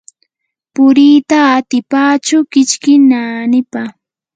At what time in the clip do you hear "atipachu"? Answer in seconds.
1.57-2.37